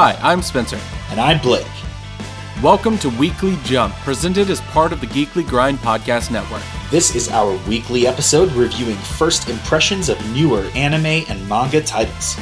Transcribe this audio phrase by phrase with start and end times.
[0.00, 0.78] Hi, I'm Spencer.
[1.10, 1.66] And I'm Blake.
[2.62, 6.62] Welcome to Weekly Jump, presented as part of the Geekly Grind Podcast Network.
[6.88, 12.38] This is our weekly episode reviewing first impressions of newer anime and manga titles.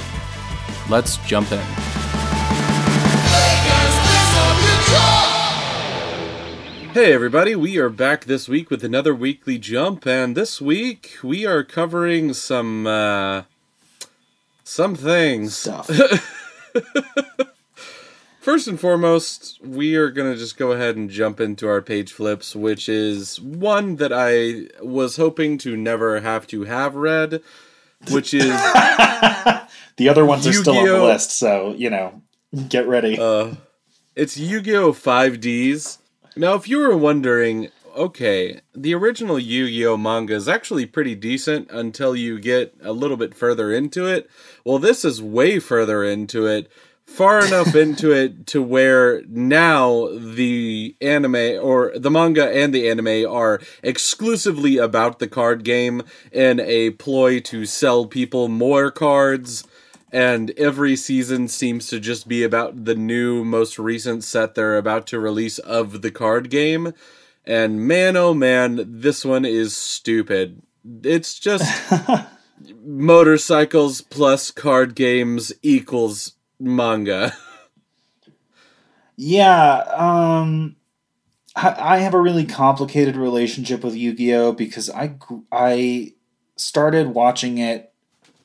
[0.90, 1.64] Let's jump in.
[6.92, 11.46] Hey everybody, we are back this week with another weekly jump, and this week we
[11.46, 13.44] are covering some uh
[14.62, 15.56] some things.
[15.56, 15.88] Stuff.
[18.40, 22.12] First and foremost, we are going to just go ahead and jump into our page
[22.12, 27.42] flips, which is one that I was hoping to never have to have read,
[28.10, 28.44] which is
[29.96, 32.22] the other ones are still on the list, so, you know,
[32.68, 33.18] get ready.
[33.18, 33.54] uh
[34.14, 35.98] it's Yu-Gi-Oh 5Ds.
[36.36, 42.14] Now, if you were wondering, okay, the original Yu-Gi-Oh manga is actually pretty decent until
[42.14, 44.30] you get a little bit further into it.
[44.64, 46.70] Well, this is way further into it.
[47.06, 53.30] Far enough into it to where now the anime or the manga and the anime
[53.32, 59.64] are exclusively about the card game in a ploy to sell people more cards
[60.12, 65.06] and every season seems to just be about the new most recent set they're about
[65.06, 66.92] to release of the card game
[67.46, 70.62] and man oh man this one is stupid.
[71.02, 71.92] It's just
[72.84, 77.34] motorcycles plus card games equals manga.
[79.16, 80.76] Yeah, um
[81.54, 84.52] I I have a really complicated relationship with Yu-Gi-Oh!
[84.52, 85.16] because I
[85.50, 86.12] I
[86.56, 87.92] started watching it,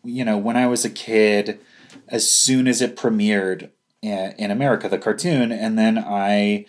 [0.04, 1.60] you know, when I was a kid
[2.08, 3.70] as soon as it premiered
[4.02, 6.66] in America, the cartoon, and then I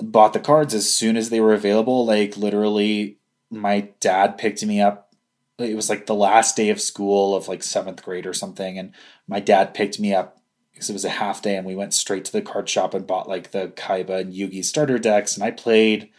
[0.00, 2.06] bought the cards as soon as they were available.
[2.06, 3.18] Like literally,
[3.50, 5.12] my dad picked me up.
[5.58, 8.92] It was like the last day of school of like seventh grade or something, and
[9.26, 10.40] my dad picked me up
[10.72, 13.06] because it was a half day, and we went straight to the card shop and
[13.06, 16.10] bought like the Kaiba and Yugi starter decks, and I played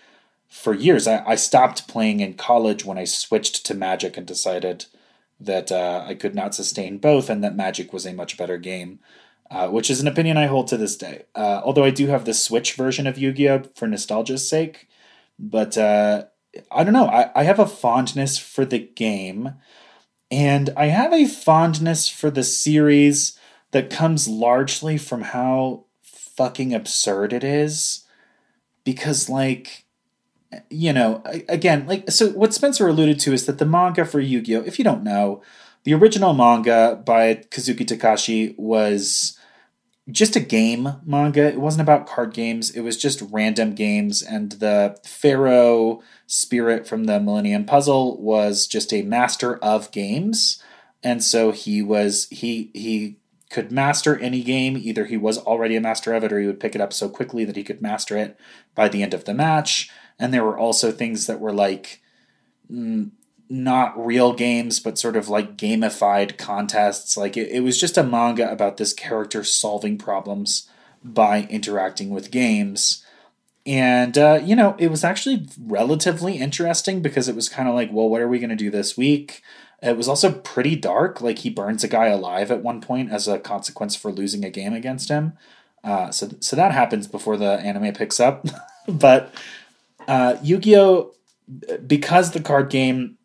[0.50, 1.08] for years.
[1.08, 4.86] I, I stopped playing in college when I switched to Magic and decided
[5.40, 9.00] that uh, I could not sustain both, and that Magic was a much better game
[9.52, 11.24] uh, which is an opinion I hold to this day.
[11.36, 13.64] Uh, although I do have the Switch version of Yu Gi Oh!
[13.76, 14.88] for nostalgia's sake.
[15.40, 16.26] But uh,
[16.72, 17.08] I don't know.
[17.08, 19.54] I, I have a fondness for the game,
[20.30, 23.38] and I have a fondness for the series
[23.72, 28.06] that comes largely from how fucking absurd it is.
[28.84, 29.86] Because, like,
[30.70, 34.42] you know, again, like, so what Spencer alluded to is that the manga for Yu
[34.42, 34.64] Gi Oh!
[34.66, 35.42] if you don't know,
[35.86, 39.39] the original manga by Kazuki Takashi was
[40.12, 41.48] just a game manga.
[41.48, 42.72] It wasn't about card games.
[42.72, 48.94] It was just random games, and the Pharaoh spirit from the Millennium Puzzle was just
[48.94, 50.62] a master of games,
[51.04, 53.18] and so he was he he
[53.50, 54.78] could master any game.
[54.78, 57.10] Either he was already a master of it, or he would pick it up so
[57.10, 58.38] quickly that he could master it
[58.76, 59.90] by the end of the match.
[60.20, 62.02] And there were also things that were like
[62.72, 63.12] mm,
[63.50, 67.18] not real games, but sort of like gamified contests.
[67.18, 70.70] Like it, it was just a manga about this character solving problems
[71.04, 73.04] by interacting with games.
[73.66, 77.92] And, uh, you know, it was actually relatively interesting because it was kind of like,
[77.92, 79.42] well, what are we going to do this week?
[79.82, 81.22] It was also pretty dark.
[81.22, 84.50] Like he burns a guy alive at one point as a consequence for losing a
[84.50, 85.34] game against him.
[85.84, 88.46] Uh, so, so that happens before the anime picks up.
[88.88, 89.34] but
[90.08, 91.14] uh, Yu Gi Oh!
[91.88, 93.18] because the card game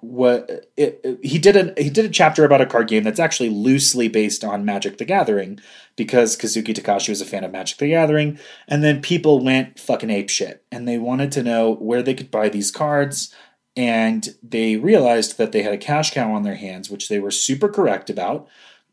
[0.00, 3.18] what it, it- he did a he did a chapter about a card game that's
[3.20, 5.58] actually loosely based on Magic the Gathering
[5.96, 8.38] because Kazuki Takashi was a fan of Magic the Gathering
[8.68, 12.30] and then people went fucking ape shit and they wanted to know where they could
[12.30, 13.34] buy these cards
[13.76, 17.30] and they realized that they had a cash cow on their hands which they were
[17.32, 18.48] super correct about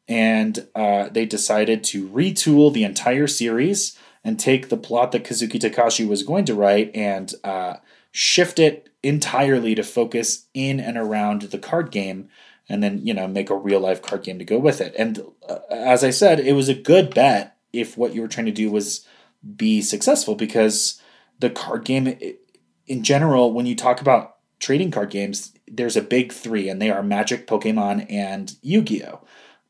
[0.07, 5.59] and uh, they decided to retool the entire series and take the plot that Kazuki
[5.59, 7.75] Takashi was going to write and uh,
[8.11, 12.27] shift it entirely to focus in and around the card game
[12.67, 14.93] and then you know make a real life card game to go with it.
[14.97, 18.47] And uh, as i said it was a good bet if what you were trying
[18.47, 19.06] to do was
[19.56, 21.01] be successful because
[21.39, 22.18] the card game
[22.88, 26.89] in general when you talk about trading card games there's a big three and they
[26.89, 29.21] are magic pokemon and yu-gi-oh.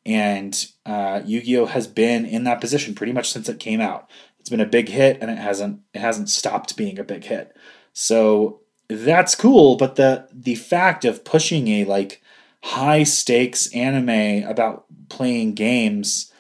[0.06, 4.10] And uh, yu-gi-oh has been in that position pretty much since it came out.
[4.40, 7.56] It's been a big hit and it hasn't it hasn't stopped being a big hit.
[7.94, 12.22] So that's cool, but the the fact of pushing a like
[12.64, 16.32] high stakes anime about playing games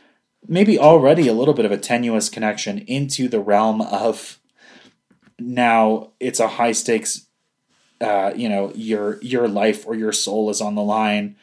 [0.47, 4.39] maybe already a little bit of a tenuous connection into the realm of
[5.39, 7.27] now it's a high stakes
[8.01, 11.35] uh, you know your your life or your soul is on the line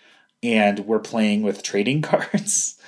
[0.42, 2.78] and we're playing with trading cards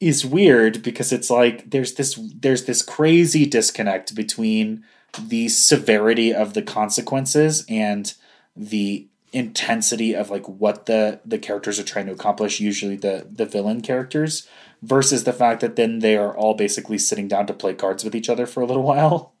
[0.00, 4.84] is weird because it's like there's this there's this crazy disconnect between
[5.20, 8.14] the severity of the consequences and
[8.54, 13.44] the intensity of like what the the characters are trying to accomplish usually the the
[13.44, 14.48] villain characters
[14.82, 18.14] versus the fact that then they are all basically sitting down to play cards with
[18.14, 19.34] each other for a little while.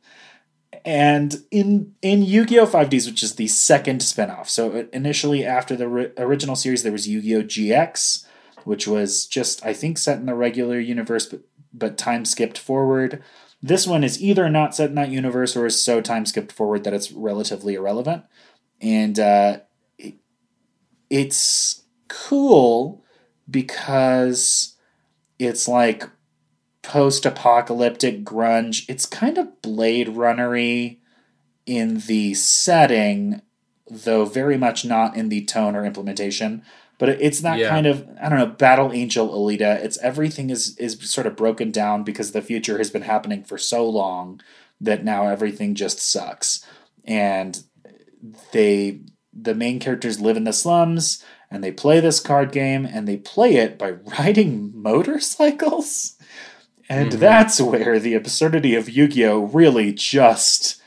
[0.84, 2.66] And in in Yu-Gi-Oh!
[2.66, 6.92] 5Ds which is the second spin-off so uh, initially after the ri- original series there
[6.92, 7.42] was Yu-Gi-Oh!
[7.42, 8.26] GX
[8.64, 11.40] which was just I think set in the regular universe but
[11.72, 13.22] but time skipped forward
[13.62, 16.84] this one is either not set in that universe or is so time skipped forward
[16.84, 18.24] that it's relatively irrelevant
[18.80, 19.58] and uh,
[19.98, 20.14] it,
[21.10, 23.04] it's cool
[23.50, 24.76] because
[25.38, 26.08] it's like
[26.82, 28.84] post-apocalyptic grunge.
[28.88, 30.98] It's kind of Blade Runnery
[31.64, 33.42] in the setting,
[33.90, 36.62] though very much not in the tone or implementation.
[36.98, 37.68] But it's that Yeah.
[37.68, 39.82] kind of I don't know battle angel Alita.
[39.84, 43.58] It's everything is is sort of broken down because the future has been happening for
[43.58, 44.40] so long
[44.80, 46.64] that now everything just sucks.
[47.04, 47.62] And
[48.52, 49.00] they
[49.38, 53.18] the main characters live in the slums and they play this card game and they
[53.18, 56.14] play it by riding motorcycles.
[56.88, 57.18] And Mhm.
[57.18, 60.80] that's where the absurdity of Yu-Gi-Oh really just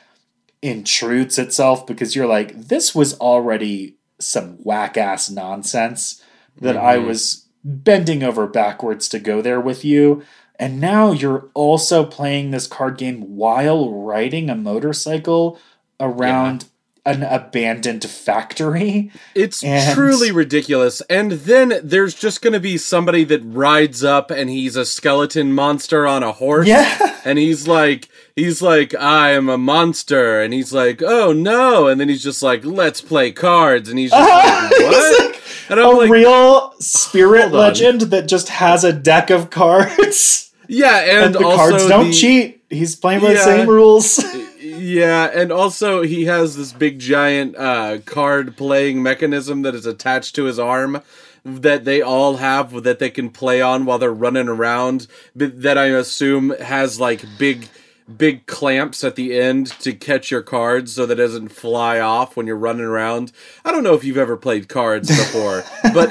[0.61, 6.21] intrudes itself because you're like this was already some whack ass nonsense
[6.60, 7.06] that I Mhm.
[7.07, 10.24] was bending over backwards to go there with you
[10.62, 15.57] and now you're also playing this card game while riding a motorcycle
[16.01, 16.66] around
[17.06, 19.10] an abandoned factory.
[19.33, 21.01] It's And- truly ridiculous.
[21.10, 25.54] And then there's just going to be somebody that rides up and he's a skeleton
[25.54, 26.68] monster on a horse.
[26.68, 27.16] Yeah.
[27.24, 30.41] And he's like, he's like, I am a monster.
[30.41, 31.88] And he's like, oh no.
[31.88, 33.89] And then he's just like, let's play cards.
[33.89, 34.21] And he's just
[34.71, 35.25] like, what?
[35.33, 40.51] like and a I'm like, real spirit legend that just has a deck of cards.
[40.68, 40.97] yeah.
[41.00, 42.56] And, And, the cards don't the- cheat.
[42.69, 44.24] He's playing by the same rules.
[44.62, 50.35] Yeah, and also he has this big giant uh, card playing mechanism that is attached
[50.35, 51.01] to his arm
[51.44, 55.07] that they all have that they can play on while they're running around.
[55.35, 57.68] But that I assume has like big,
[58.17, 62.35] big clamps at the end to catch your cards so that it doesn't fly off
[62.35, 63.31] when you're running around.
[63.63, 65.63] I don't know if you've ever played cards before,
[65.94, 66.09] but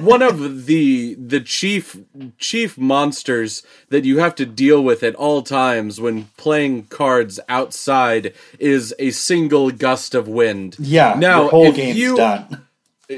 [0.00, 1.96] one of the the chief
[2.38, 8.34] chief monsters that you have to deal with at all times when playing cards outside
[8.58, 10.76] is a single gust of wind.
[10.78, 11.14] yeah.
[11.18, 12.64] Now, whole if game's you- done.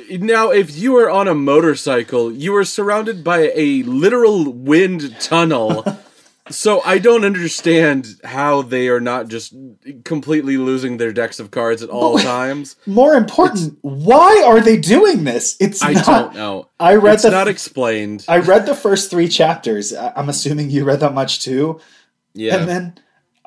[0.09, 5.85] Now, if you are on a motorcycle, you are surrounded by a literal wind tunnel.
[6.50, 9.55] so I don't understand how they are not just
[10.05, 12.76] completely losing their decks of cards at all But- times.
[12.87, 15.56] More important, why are they doing this?
[15.61, 16.05] It's I not.
[16.06, 16.69] don't know.
[16.79, 18.25] I read It's the not explained.
[18.29, 19.93] I read the first three chapters.
[19.94, 21.81] I'm assuming you read that much too.
[22.35, 22.56] Yeah.
[22.56, 22.94] And then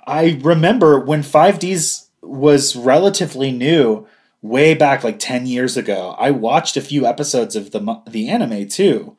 [0.06, 4.08] I remember when 5Ds was relatively new,
[4.42, 6.16] way back like 10 years ago.
[6.20, 9.16] I watched a few episodes of the the anime too.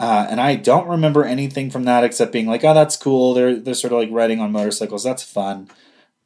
[0.00, 3.34] Uh, and I don't remember anything from that except being like, oh, that's cool.
[3.34, 5.04] They're they're sort of like riding on motorcycles.
[5.04, 5.68] That's fun.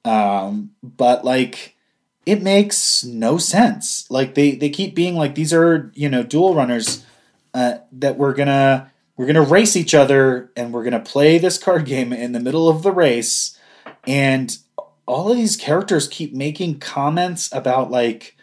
[0.04, 1.76] Um, but like,
[2.24, 4.08] it makes no sense.
[4.10, 7.04] Like they they keep being like these are you know duel runners
[7.52, 11.84] uh, that we're gonna we're gonna race each other and we're gonna play this card
[11.84, 13.58] game in the middle of the race
[14.06, 14.56] and
[15.06, 18.36] all of these characters keep making comments about like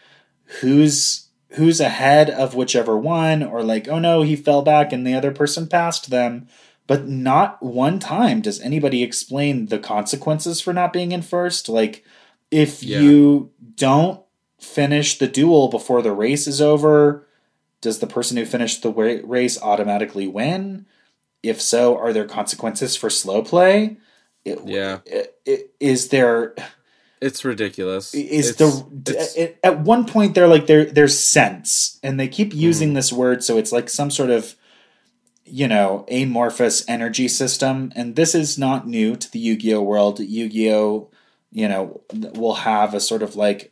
[0.59, 5.13] who's who's ahead of whichever one or like oh no he fell back and the
[5.13, 6.48] other person passed them
[6.88, 12.03] but not one time does anybody explain the consequences for not being in first like
[12.50, 13.00] if Yeah.
[13.01, 14.22] you don't
[14.60, 17.27] finish the duel before the race is over
[17.81, 20.86] does the person who finished the race automatically win
[21.43, 23.98] if so are there consequences for slow play
[24.46, 25.00] It- Yeah.
[25.12, 26.55] i- i- is there
[27.21, 28.13] It's ridiculous.
[28.13, 32.27] is It's- the it's- at- at one point they're like there there's sense and they
[32.27, 32.59] keep Mm-hmm.
[32.59, 34.55] using this word so it's like some sort of
[35.45, 41.09] you know amorphous energy system and this is not new to the yu-gi-oh world yu-gi-oh
[41.51, 42.01] you know
[42.33, 43.71] will have a sort of like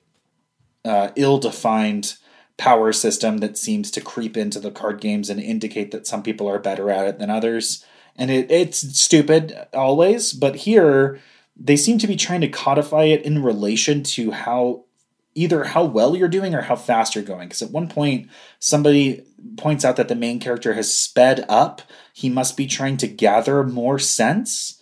[0.86, 2.16] uh, ill-defined
[2.58, 6.48] power system that seems to creep into the card games and indicate that some people
[6.48, 7.86] are better at it than others
[8.18, 11.20] and it, it's stupid always but here
[11.60, 14.86] they seem to be trying to codify it in relation to how
[15.36, 17.48] either how well you're doing or how fast you're going.
[17.48, 19.24] Because at one point somebody
[19.58, 21.82] points out that the main character has sped up.
[22.14, 24.82] He must be trying to gather more sense.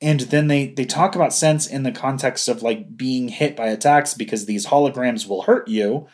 [0.00, 3.66] And then they they talk about sense in the context of like being hit by
[3.68, 6.06] attacks because these holograms will hurt you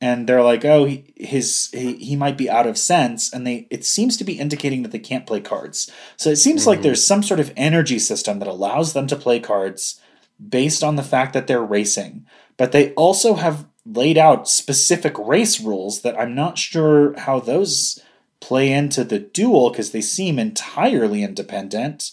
[0.00, 3.66] and they're like, "Oh, he, his he, he might be out of sense," and they
[3.70, 5.90] it seems to be indicating that they can't play cards.
[6.16, 6.84] So it seems like mm-hmm.
[6.84, 10.00] there's some sort of energy system that allows them to play cards
[10.48, 12.26] based on the fact that they're racing.
[12.56, 18.02] But they also have laid out specific race rules that I'm not sure how those
[18.40, 22.12] play into the duel because they seem entirely independent.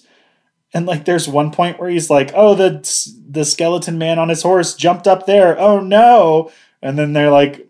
[0.73, 2.69] And like, there's one point where he's like, "Oh, the
[3.29, 5.57] the skeleton man on his horse jumped up there.
[5.57, 6.51] Oh no!"
[6.81, 7.66] And then they're like,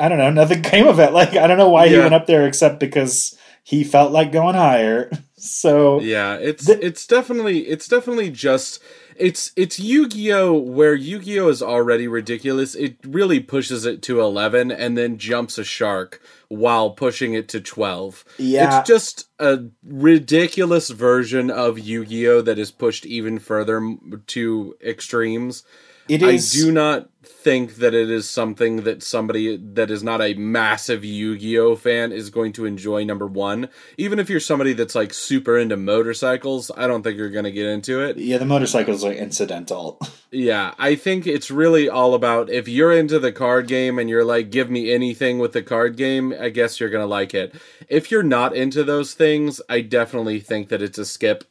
[0.00, 0.30] "I don't know.
[0.30, 1.12] Nothing came of it.
[1.12, 4.54] Like, I don't know why he went up there except because he felt like going
[4.56, 5.10] higher."
[5.42, 8.78] So Yeah, it's The- it's definitely it's definitely just
[9.16, 12.74] it's it's Yu-Gi-Oh where Yu-Gi-Oh is already ridiculous.
[12.74, 17.60] It really pushes it to 11 and then jumps a shark while pushing it to
[17.62, 18.22] 12.
[18.36, 18.80] Yeah.
[18.80, 25.64] It's just a ridiculous version of Yu-Gi-Oh that is pushed even further to extremes.
[26.10, 30.34] It I do not think that it is something that somebody that is not a
[30.34, 33.68] massive Yu-Gi-Oh fan is going to enjoy number 1.
[33.96, 37.52] Even if you're somebody that's like super into motorcycles, I don't think you're going to
[37.52, 38.18] get into it.
[38.18, 39.98] yeah, the motorcycles are incidental.
[40.32, 44.24] Yeah, I think it's really all about if you're into the card game and you're
[44.24, 47.52] like give me anything with the card game, I guess you're going to like it.
[47.88, 51.42] If you're not into those things, I definitely think that it's a skip.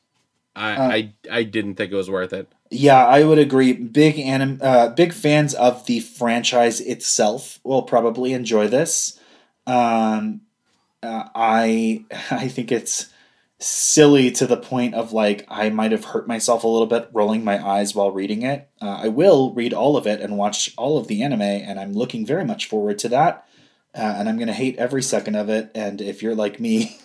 [0.56, 2.50] I Uh, I, I didn't think it was worth it.
[2.70, 3.74] Yeah, I would agree.
[3.74, 9.20] Big anim- uh, big fans of the franchise itself will probably enjoy this.
[9.66, 10.42] Um,
[11.04, 13.08] uh, I I think it's
[13.60, 17.44] silly to the point of like I might have hurt myself a little bit rolling
[17.44, 18.70] my eyes while reading it.
[18.82, 21.94] Uh, I will read all of it and watch all of the anime, and I'm
[21.94, 23.48] looking very much forward to that.
[23.96, 25.72] Uh, and I'm gonna hate every second of it.
[25.76, 27.00] And if you're like me,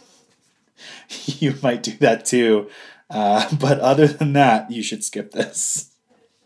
[1.27, 2.71] you might do that too.
[3.15, 5.93] Uh, but other than that, you should skip this.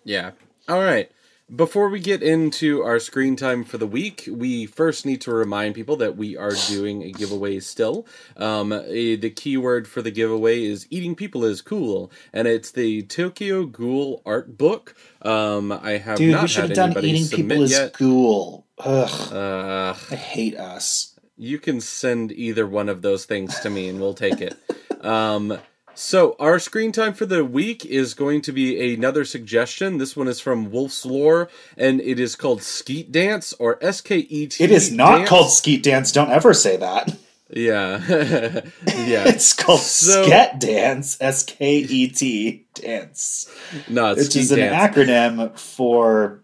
[0.05, 0.33] Yeah.
[0.69, 1.11] All right.
[1.55, 5.75] Before we get into our screen time for the week, we first need to remind
[5.75, 8.07] people that we are doing a giveaway still.
[8.37, 13.65] Um, the keyword for the giveaway is "eating people is cool," and it's the Tokyo
[13.65, 14.95] Ghoul art book.
[15.23, 17.95] Um, I have Dude, not we should had have done eating people is yet.
[17.95, 18.67] ghoul.
[18.81, 21.19] Ugh, Uh, I hate us.
[21.39, 24.55] you can send either one of those things to me, and we'll take it.
[25.01, 25.57] Um,
[26.01, 29.99] so our screen time for the week is going to be another suggestion.
[29.99, 34.19] This one is from Wolf's Lore, and it is called Skeet Dance or S K
[34.19, 34.63] E T.
[34.63, 35.29] It is not Dance.
[35.29, 36.13] called skeet dance.
[36.13, 37.17] Don't ever say that.
[37.51, 38.63] Yeah, yeah.
[39.27, 41.17] It's called So- sket dance.
[41.21, 43.51] S K E T dance,
[43.89, 44.95] no, it's which is an Dance.
[44.97, 46.43] acronym for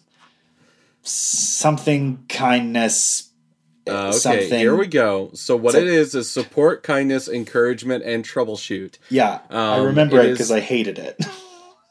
[1.03, 3.31] something kindness.
[3.87, 4.59] Uh, okay, something.
[4.59, 5.31] here we go.
[5.35, 8.95] So what So- it is is support, kindness, encouragement, and troubleshoot.
[9.11, 11.17] Yeah, I Um, remember it because I hated it.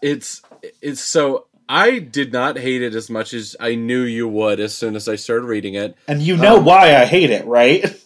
[0.01, 0.41] It's
[0.81, 4.73] it's so I did not hate it as much as I knew you would as
[4.75, 5.95] soon as I started reading it.
[6.09, 7.85] And you know Um, why I hate it, right?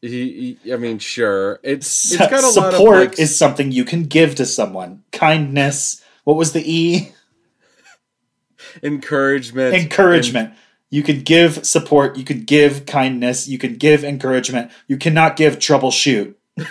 [0.00, 3.72] He, he- I mean, sure, it's it's got a Support lot of like, is something
[3.72, 5.02] you can give to someone.
[5.12, 6.02] Kindness.
[6.24, 7.12] What was the E?
[8.82, 10.54] encouragement, encouragement.
[10.94, 14.70] You can give support, you can give kindness, you can give encouragement.
[14.86, 16.34] You cannot give troubleshoot.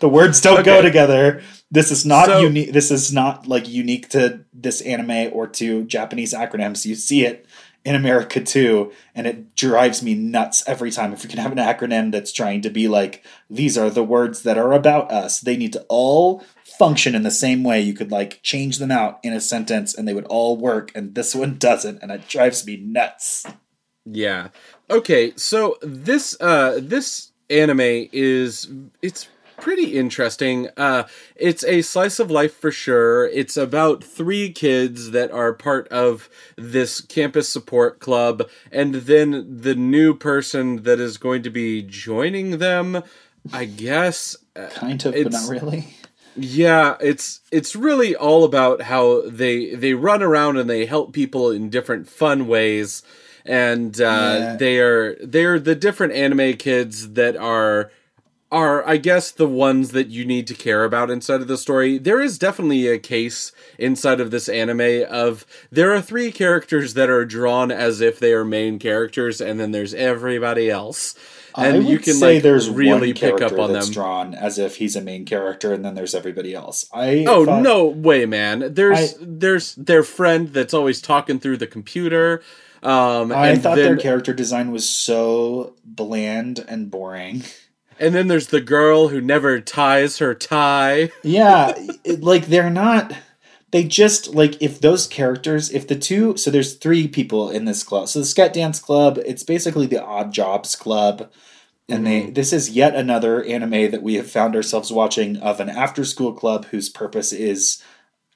[0.00, 1.42] The words don't go together.
[1.70, 2.72] This is not So- unique.
[2.72, 6.84] This is not like unique to this anime or to Japanese acronyms.
[6.84, 7.46] You see it
[7.84, 11.12] in America too, and it drives me nuts every time.
[11.12, 14.42] If you can have an acronym that's trying to be like, these are the words
[14.42, 17.80] that are about us, they need to all function in the same way.
[17.80, 21.14] You could like change them out in a sentence and they would all work, and
[21.14, 23.46] this one doesn't, and it drives me nuts.
[24.04, 24.48] Yeah.
[24.90, 28.68] Okay, so this uh this anime is
[29.02, 29.28] it's
[29.64, 30.68] pretty interesting.
[30.76, 31.02] Uh
[31.36, 33.26] it's a slice of life for sure.
[33.40, 38.36] It's about three kids that are part of this campus support club
[38.70, 39.28] and then
[39.66, 43.02] the new person that is going to be joining them,
[43.52, 45.82] I guess uh, Kind of, but not really.
[46.36, 51.50] yeah, it's it's really all about how they they run around and they help people
[51.50, 53.02] in different fun ways,
[53.46, 54.56] and uh, Yeah.
[54.56, 57.90] they are they're the different anime kids that are
[58.52, 61.96] are I guess the ones that you need to care about inside of the story.
[61.98, 67.08] There is definitely a case inside of this anime of there are three characters that
[67.10, 71.14] are drawn as if they are main characters, and then there's everybody else,
[71.56, 73.94] and you can say like there's really pick up on that's them.
[73.94, 76.84] drawn as if he's a main character, and then there's everybody else.
[76.92, 78.74] I Oh thought- no way, man!
[78.74, 82.42] There's I- there's their friend that's always talking through the computer.
[82.82, 87.44] Um, I and thought then, their character design was so bland and boring.
[87.98, 91.10] and then there's the girl who never ties her tie.
[91.22, 93.12] Yeah, it- like they're not
[93.72, 97.82] they just like if those characters, if the two, so there's three people in this
[97.82, 98.08] club.
[98.08, 101.30] So the Sket Dance Club, it's basically the Odd Jobs Club,
[101.88, 102.32] and they mm-hmm.
[102.34, 106.34] this is yet another anime that we have found ourselves watching of an after school
[106.34, 107.82] club whose purpose is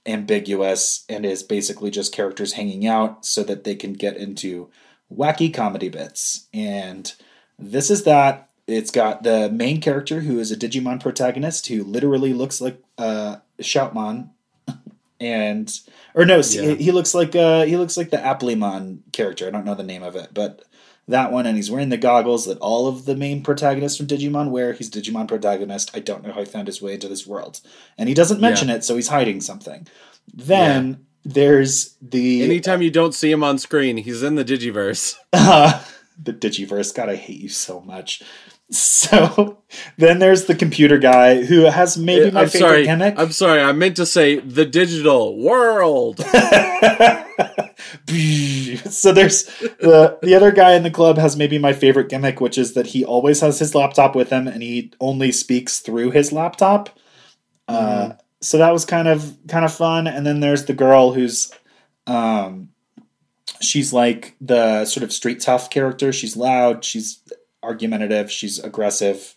[0.06, 4.70] ambiguous and is basically just characters hanging out so that they can get into
[5.12, 6.48] wacky comedy bits.
[6.54, 7.12] And
[7.58, 8.45] this is that.
[8.66, 13.36] It's got the main character who is a Digimon protagonist who literally looks like uh,
[13.60, 14.30] Shoutmon,
[15.20, 15.72] and
[16.14, 16.62] or no, Yeah.
[16.74, 19.46] he, he looks like uh, he looks like the Applemon character.
[19.46, 20.64] I don't know the name of it, but
[21.08, 24.50] that one, and he's wearing the goggles that all of the main protagonists from Digimon
[24.50, 24.72] wear.
[24.72, 25.92] He's Digimon protagonist.
[25.94, 27.60] I don't know how he found his way into this world,
[27.96, 29.86] and he doesn't mention it, so he's hiding something.
[30.34, 35.14] Then there's the Anytime you don't see him on screen, he's in the Digiverse.
[35.32, 35.82] uh,
[36.22, 36.92] the Digiverse.
[36.94, 38.22] God, I hate you so much.
[38.68, 39.62] So
[39.96, 42.84] then there's the computer guy who has maybe my I'm favorite sorry.
[42.84, 43.18] gimmick.
[43.18, 43.60] I'm sorry.
[43.60, 46.18] I meant to say the digital world.
[48.90, 52.58] so there's the the other guy in the club has maybe my favorite gimmick, which
[52.58, 56.32] is that he always has his laptop with him and he only speaks through his
[56.32, 56.90] laptop.
[57.68, 60.06] Uh, so that was kind of kind of fun.
[60.06, 61.52] And then there's the girl who's
[62.06, 62.70] um,
[63.60, 66.12] she's like the sort of street tough character.
[66.12, 66.84] She's loud.
[66.84, 67.20] She's
[67.66, 68.30] argumentative.
[68.30, 69.34] She's aggressive.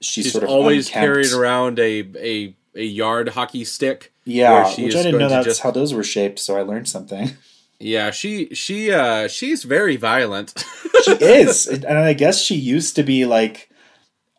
[0.00, 1.04] She's, She's sort of always unkempt.
[1.06, 4.12] carried around a a a yard hockey stick.
[4.24, 6.38] Yeah, where she which I didn't know that's just- how those were shaped.
[6.38, 7.30] So I learned something.
[7.80, 10.52] Yeah, she she uh she's very violent.
[11.04, 13.70] she is and i guess she used to be like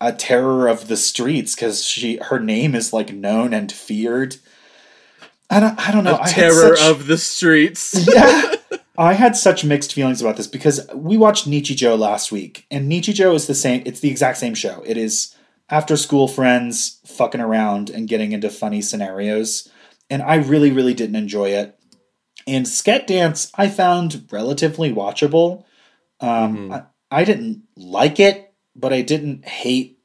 [0.01, 4.35] a terror of the streets because she her name is like known and feared
[5.49, 8.05] i don't i don't know A terror such- of the streets.
[8.13, 8.55] yeah
[8.99, 13.33] i had such mixed feelings about this because we watched nichijou last week and nichijou
[13.33, 14.83] is the same it's the exact same show.
[14.85, 15.35] It is
[15.69, 19.69] after school friends fucking around and getting into funny scenarios
[20.09, 21.79] and i really really didn't enjoy it.
[22.45, 25.63] And sket dance i found relatively watchable.
[26.19, 29.98] Um, I, I didn't like it, but I didn't hate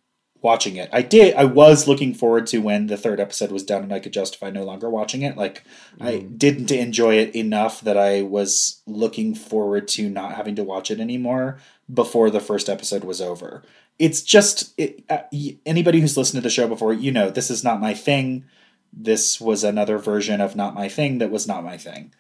[0.44, 0.90] watching it.
[0.92, 1.34] I did.
[1.34, 4.50] I was looking forward to when the third episode was done and I could justify
[4.50, 5.36] no longer watching it.
[5.36, 5.64] Like
[5.98, 10.90] I didn't enjoy it enough that I was looking forward to not having to watch
[10.90, 11.58] it anymore
[11.92, 13.62] before the first episode was over.
[13.99, 15.23] It's just it, uh,
[15.64, 18.45] anybody who's listened to the show before, you know, this is not my thing.
[18.92, 22.12] This was another version of not my thing that was not my thing.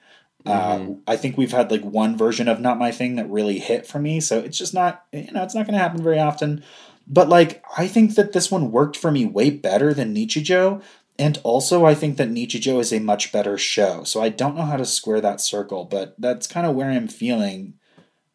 [0.46, 3.86] Uh, I think we've had like one version of Not My Thing that really hit
[3.86, 6.62] for me, so it's just not, you know, it's not going to happen very often.
[7.06, 10.82] But like, I think that this one worked for me way better than Nichijou,
[11.18, 14.04] and also I think that Nichijou is a much better show.
[14.04, 17.08] So I don't know how to square that circle, but that's kind of where I'm
[17.08, 17.74] feeling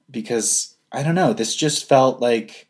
[0.10, 2.68] because I don't know, this just felt like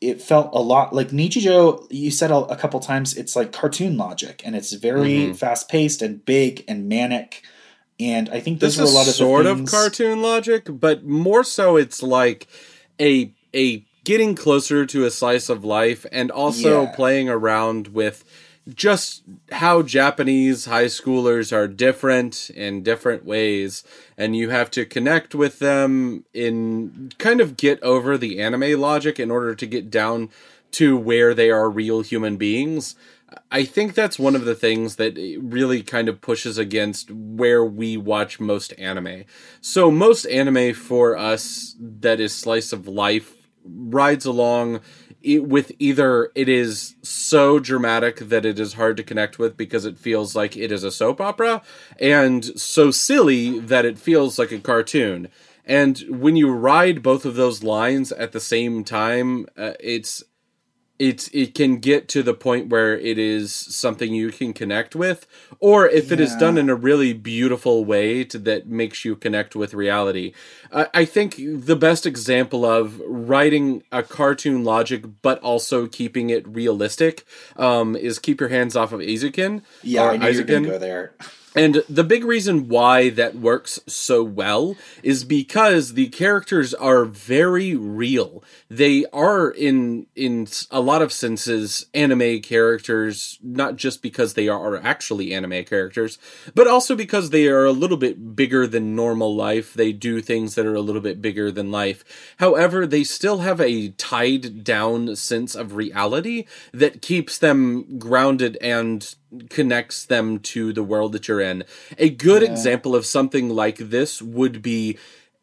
[0.00, 1.86] it- felt a lot like Nichijou.
[1.90, 5.36] You said a, couple times it's like cartoon logic, and it's very Mhm.
[5.36, 7.42] fast paced and big and manic.
[7.98, 11.04] And I think those this were a is lot of sort of cartoon logic, but
[11.04, 12.46] more so it's like
[13.00, 16.92] a a getting closer to a slice of life and also Yeah.
[16.94, 18.24] playing around with
[18.74, 23.82] just how Japanese high schoolers are different in different ways
[24.16, 29.18] and you have to connect with them in kind of get over the anime logic
[29.18, 30.28] in order to get down
[30.72, 32.94] to where they are real human beings.
[33.50, 37.96] I think that's one of the things that really kind of pushes against where we
[37.96, 39.24] watch most anime.
[39.60, 43.34] So most anime for us that is slice of life
[43.74, 44.80] rides along
[45.24, 49.98] with either it is so dramatic that it is hard to connect with because it
[49.98, 51.60] feels like it is a soap opera
[51.98, 55.28] and so silly that it feels like a cartoon.
[55.66, 60.24] And when you ride both of those lines at the same time, uh, it's
[61.00, 65.26] it's it can get to the point where it is something you can connect with
[65.58, 69.56] or if it is done in a really beautiful way to, that makes you connect
[69.56, 70.32] with reality.
[70.70, 76.46] I i think the best example of writing a cartoon logic but also keeping it
[76.46, 77.24] realistic
[77.56, 80.68] um, is keep your hands off of Eizouken Yeah, I knew you were going to
[80.70, 81.14] go there.
[81.56, 87.74] And the big reason why that works so well is because the characters are very
[87.74, 88.44] real.
[88.68, 94.76] They are in in a lot of senses anime characters, not just because they are
[94.76, 96.18] actually anime characters,
[96.54, 99.74] but also because they are a little bit bigger than normal life.
[99.74, 102.04] They do things that are a little bit bigger than life.
[102.38, 109.16] However, they still have a tied down sense of reality that keeps them grounded and
[109.48, 111.64] connects them to the world that you're in.
[111.98, 112.50] A good Yeah.
[112.50, 114.98] example of something like this would be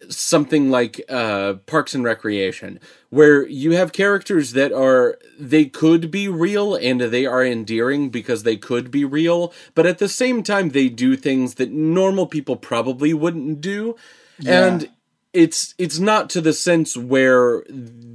[0.10, 6.28] something like uh, Parks and Recreation, where you have characters that are they could be
[6.28, 10.70] real and they are endearing because they could be real, but at the same time
[10.70, 13.96] they do things that normal people probably wouldn't do.
[14.40, 14.68] Yeah.
[14.68, 14.90] And
[15.38, 17.64] it's it's not to the sense where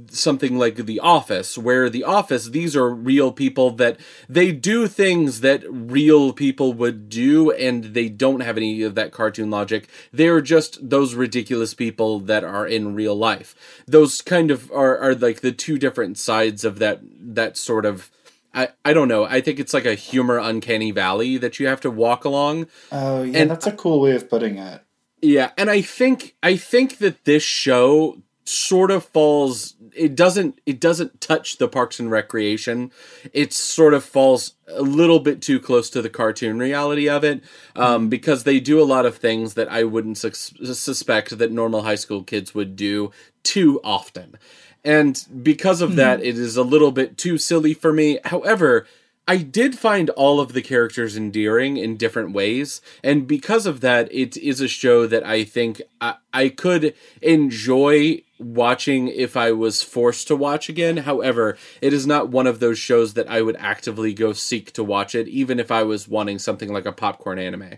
[0.09, 5.39] something like the office where the office these are real people that they do things
[5.39, 10.41] that real people would do and they don't have any of that cartoon logic they're
[10.41, 13.55] just those ridiculous people that are in real life
[13.87, 18.11] those kind of are are like the two different sides of that that sort of
[18.55, 19.23] I, I don't know.
[19.23, 22.67] I think it's like a humor uncanny valley that you have to walk along.
[22.91, 24.83] Oh yeah, And that's a cool way of putting it.
[25.23, 30.81] Yeah, and I think I think that this show sort of falls it doesn't it
[30.81, 32.91] doesn't touch the parks and recreation.
[33.31, 37.41] It sort of falls a little bit too close to the cartoon reality of it
[37.77, 41.83] um, because they do a lot of things that i wouldn't sus- suspect that normal
[41.83, 43.09] high school kids would do
[43.43, 44.35] too often.
[44.83, 48.19] And because of that it is a little bit too silly for me.
[48.25, 48.85] However
[49.27, 54.13] I did find all of the characters endearing in different ways, and because of that,
[54.13, 59.81] it is a show that I think I, I could enjoy watching if I was
[59.81, 60.97] forced to watch again.
[60.97, 64.83] However, it is not one of those shows that I would actively go seek to
[64.83, 67.77] watch it, even if I was wanting something like a popcorn anime.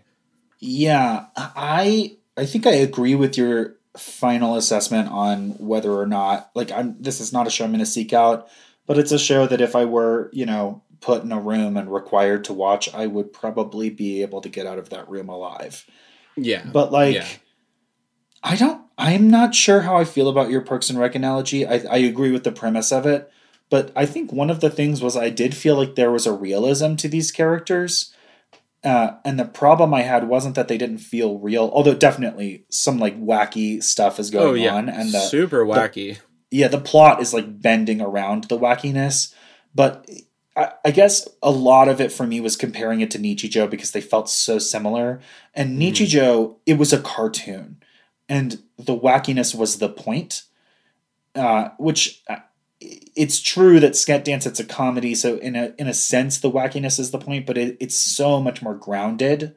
[0.60, 6.72] Yeah, I I think I agree with your final assessment on whether or not like
[6.72, 8.48] I'm this is not a show I'm going to seek out,
[8.88, 11.94] but it's a show that if I were, you know, put in a room and
[11.94, 15.86] required to watch, I would probably be able to get out of that room alive.
[16.36, 16.66] Yeah.
[16.66, 17.28] But like Yeah.
[18.44, 21.64] I don't I'm not sure how I feel about your Parks and Rec analogy.
[21.64, 23.30] I, I agree with the premise of it,
[23.70, 26.34] but I think one of the things was I did feel like there was a
[26.34, 28.12] realism to these characters.
[28.84, 32.98] Uh, and the problem I had wasn't that they didn't feel real, although definitely some
[32.98, 34.74] like wacky stuff is going oh yeah.
[34.74, 36.20] on, and the super wacky.
[36.52, 39.34] yeah the plot is like bending around the wackiness.
[39.74, 40.08] But
[40.56, 43.92] I, I guess a lot of it for me was comparing it to Nichijou because
[43.92, 45.20] they felt so similar.
[45.54, 45.92] And Mhm.
[45.92, 47.78] Nichijou, it was a cartoon,
[48.30, 50.44] and the wackiness was the point.
[51.36, 52.38] Uh, which uh,
[52.80, 56.50] it's true that Sket Dance it's a comedy, so in a in a sense the
[56.52, 59.54] wackiness is the point, but it, it's so much more grounded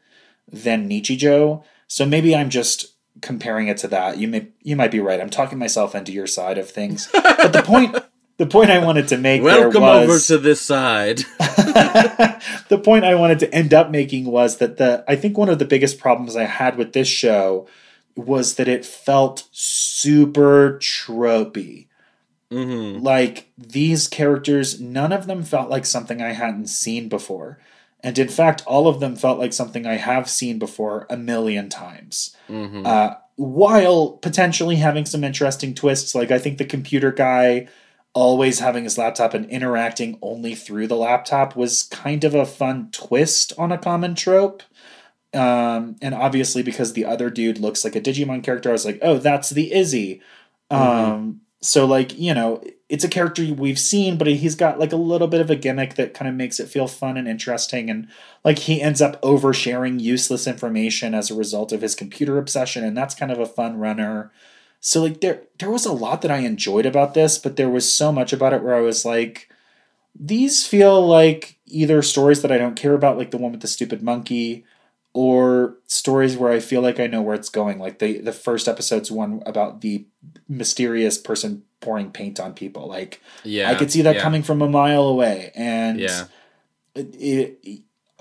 [0.51, 1.63] than Nichijou.
[1.87, 4.19] So maybe I'm just comparing it to that.
[4.19, 5.21] You may you might be right.
[5.21, 7.09] I'm talking myself into your side of things.
[7.13, 7.97] But the point
[8.39, 11.19] the point I wanted to make Welcome there over to this side.
[11.39, 15.59] the point I wanted to end up making was that the I think one of
[15.59, 17.69] the biggest problems I had with this show
[18.17, 21.89] was that it felt super tropey.
[22.51, 27.59] hmm Like these characters, none of them felt like something I hadn't seen before.
[28.01, 31.69] And in fact, all of them felt like something I have seen before a million
[31.69, 32.37] times.
[32.47, 37.69] hmm Uh, while potentially having some interesting twists, like I think the computer guy
[38.19, 42.89] always having his laptop and interacting only through the laptop was kind of a fun
[42.91, 44.65] twist on a common trope.
[45.33, 48.99] Um, and obviously, because the other dude looks like a Digimon character, I was like,
[49.03, 50.21] oh, that's the Izzy.
[50.69, 54.97] Um, so, like, you know, it's a character we've seen, but he's got like a
[54.97, 57.89] little bit of a gimmick that kind of makes it feel fun and interesting.
[57.89, 58.09] And
[58.45, 62.97] like, he ends up oversharing useless information as a result of his computer obsession, and
[62.97, 64.33] that's kind of a fun runner.
[64.81, 67.93] So, like, there there was a lot that I enjoyed about this, but there was
[67.93, 69.49] so much about it where I was like,
[70.19, 73.67] these feel like either stories that I don't care about, like the one with the
[73.69, 74.65] stupid monkey,
[75.13, 77.79] or stories where I feel like I know where it's going.
[77.79, 80.07] Like the the first episode's one about the
[80.49, 82.87] mysterious person pouring paint on people.
[82.89, 83.71] Like Yeah.
[83.71, 84.23] I could see that yeah.
[84.23, 86.25] coming from a mile away, and Yeah.
[86.95, 87.81] it, it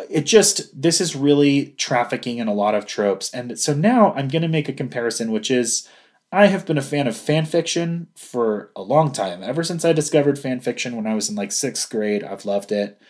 [0.09, 3.31] it just this is really trafficking in a lot of tropes.
[3.33, 5.87] And so now I'm going to make a comparison, which is.
[6.31, 9.41] I have been a fan of fan fiction for a long time.
[9.41, 12.71] Ever since I discovered fan fiction when I was in like sixth grade, I've loved
[12.71, 13.01] it.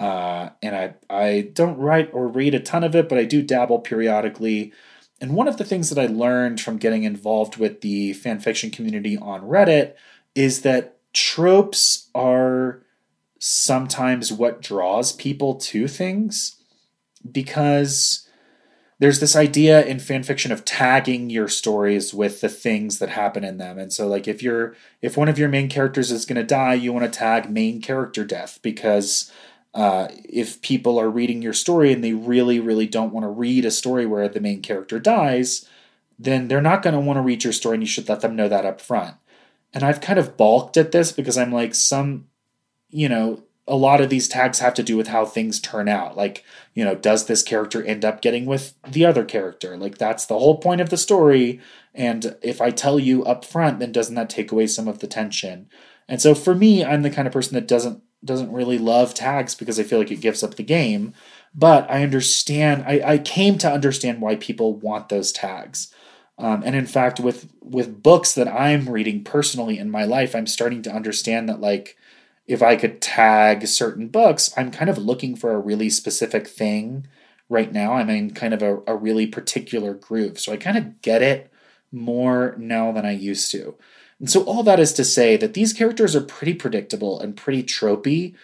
[0.00, 3.42] Uh, and I I don't write or read a ton of it, but I do
[3.42, 4.72] dabble periodically.
[5.20, 8.70] And one of the things that I learned from getting involved with the fan fiction
[8.70, 9.94] community on Reddit
[10.34, 12.82] is that tropes are
[13.38, 16.56] sometimes what draws people to things
[17.30, 18.28] because
[19.02, 23.42] there's this idea in fan fiction of tagging your stories with the things that happen
[23.42, 23.76] in them.
[23.76, 26.74] And so like if you're if one of your main characters is going to die,
[26.74, 29.32] you want to tag main character death because
[29.74, 33.64] uh, if people are reading your story and they really, really don't want to read
[33.64, 35.68] a story where the main character dies,
[36.16, 38.36] then they're not going to want to read your story and you should let them
[38.36, 39.16] know that up front.
[39.74, 42.28] And I've kind of balked at this because I'm like, some,
[42.88, 46.14] you know, a lot of these tags have to do with how things turn out.
[46.14, 49.78] Like, you know, does this character end up getting with the other character?
[49.78, 51.58] Like, that's the whole point of the story.
[51.94, 55.06] And if I tell you up front, then doesn't that take away some of the
[55.06, 55.70] tension?
[56.06, 59.54] And so for me, I'm the kind of person that doesn't doesn't really love tags
[59.54, 61.14] because I feel like it gives up the game.
[61.54, 62.84] But I understand.
[62.86, 65.92] I, I came to understand why people want those tags.
[66.36, 70.46] Um, and in fact, with with books that I'm reading personally in my life, I'm
[70.46, 71.96] starting to understand that like
[72.46, 77.06] if I could tag certain books, I'm kind of looking for a really specific thing
[77.48, 77.92] right now.
[77.94, 80.40] I'm in kind of a, a really particular groove.
[80.40, 81.52] So I kind of get it
[81.92, 83.76] more now than I used to.
[84.18, 87.62] And so all that is to say that these characters are pretty predictable and pretty
[87.62, 88.34] tropey.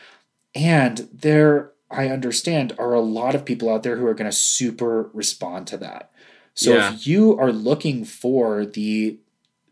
[0.54, 4.36] And there, I understand, are a lot of people out there who are going to
[4.36, 6.10] super respond to that.
[6.54, 6.92] So Yeah.
[6.92, 9.18] if you are looking for the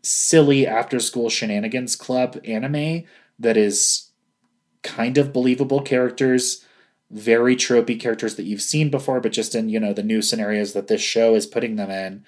[0.01, 3.03] silly after school shenanigans club anime
[3.39, 4.06] that is
[4.87, 6.65] kind of believable characters,
[7.11, 10.73] very tropey characters that you've seen before, but just in, you know, the new scenarios
[10.73, 12.23] that this show is putting them in,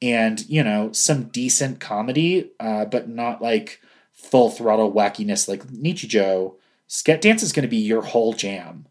[0.00, 3.80] and, you know, some decent comedy, uh, but not like
[4.12, 6.54] full throttle wackiness like Nichijou,
[6.88, 8.86] Sket Dance is going to be your whole jam.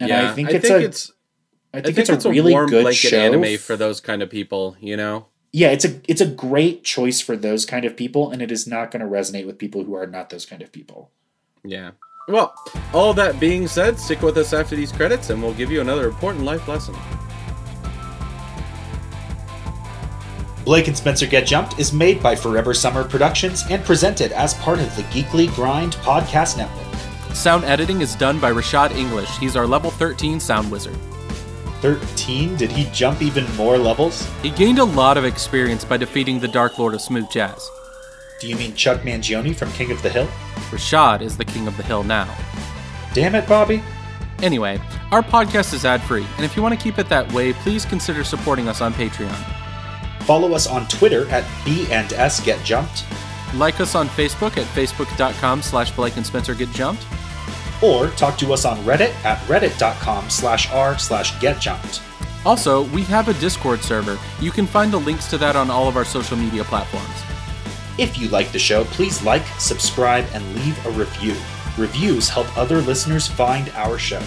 [0.00, 1.12] And yeah, I think it's a it's
[1.72, 3.16] I I think, think it's, a really warm good show.
[3.18, 4.76] anime for those kind of people.
[4.80, 5.26] You know.
[5.52, 8.66] yeah, it's a it's a great choice for those kind of people, and it is
[8.66, 11.12] not going to resonate with people who are not those kind of people.
[11.64, 11.92] Yeah.
[12.26, 12.54] Well,
[12.94, 16.08] all that being said, stick with us after these credits, and we'll give you another
[16.08, 16.94] important life lesson.
[20.64, 24.78] Blake and Spencer Get Jumped is made by Forever Summer Productions and presented as part
[24.78, 27.34] of the Geekly Grind podcast network.
[27.34, 29.36] Sound editing is done by Rashad English.
[29.36, 30.96] He's our level 13 sound wizard.
[31.82, 32.56] 13?
[32.56, 34.26] Did he jump even more levels?
[34.42, 37.70] He gained a lot of experience by defeating the Dark Lord of Smooth Jazz.
[38.44, 40.26] Do you mean Chuck Mangione from King of the Hill?
[40.68, 42.28] Rashad is the king of the hill now.
[43.14, 43.82] Damn it, Bobby.
[44.42, 44.78] Anyway,
[45.12, 47.86] our podcast is ad free, and if you want to keep it that way, please
[47.86, 49.34] consider supporting us on Patreon.
[50.24, 53.06] Follow us on Twitter at B and S Get Jumped,
[53.54, 57.06] Like us on Facebook at facebook.com slash Blake and Spencer Get Jumped.
[57.82, 62.02] or talk to us on Reddit at reddit.com slash r slash get jumped.
[62.44, 64.18] Also, we have a Discord server.
[64.38, 67.23] You can find the links to that on all of our social media platforms.
[67.96, 71.36] If you like the show, please like, subscribe, and leave a review.
[71.78, 74.20] Reviews help other listeners find our show.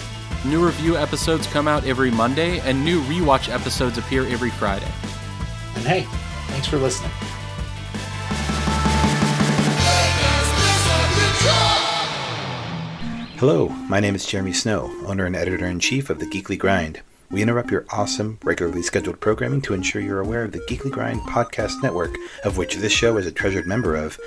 [0.46, 4.90] New review episodes come out every Monday, and new rewatch episodes appear every Friday.
[5.74, 6.06] And hey,
[6.46, 7.10] thanks for listening.
[13.38, 17.02] Hello, my name is Jeremy Snow, owner and editor in chief of the Geekly Grind.
[17.30, 21.20] We interrupt your awesome, regularly scheduled programming to ensure you're aware of the Geekly Grind
[21.20, 24.18] podcast network, of which this show is a treasured member of.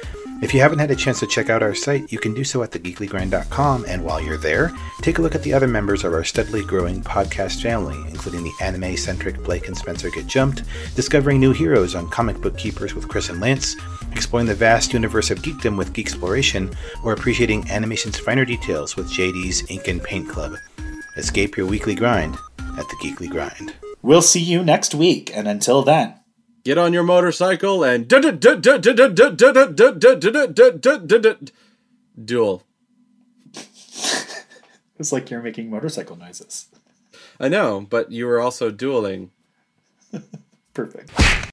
[0.43, 2.61] If you haven't had a chance to check out our site, you can do so
[2.61, 6.23] at thegeeklygrind.com, and while you're there, take a look at the other members of our
[6.23, 10.61] steadily growing podcast family, including the anime centric Blake and Spencer Get Jumped,
[10.95, 13.75] discovering new heroes on Comic Book Keepers with Chris and Lance,
[14.11, 16.71] exploring the vast universe of geekdom with Geek Exploration,
[17.03, 20.55] or appreciating animation's finer details with JD's Ink and Paint Club.
[21.17, 22.37] Escape your weekly grind
[22.77, 23.73] at the Geekly Grind.
[24.01, 26.15] We'll see you next week, and until then,
[26.63, 28.07] Get on your motorcycle and
[32.23, 32.63] duel.
[34.99, 36.67] it's like you're making motorcycle noises.
[37.39, 39.31] I know, but you were also dueling.
[40.75, 41.10] Perfect.